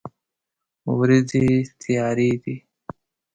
ورېځې 0.99 1.45
تیارې 1.81 2.31
دي 2.43 2.55